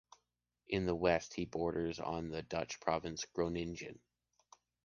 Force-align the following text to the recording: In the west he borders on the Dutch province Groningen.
In 0.67 0.87
the 0.87 0.95
west 0.95 1.35
he 1.35 1.45
borders 1.45 1.99
on 1.99 2.29
the 2.29 2.41
Dutch 2.41 2.79
province 2.79 3.23
Groningen. 3.35 3.99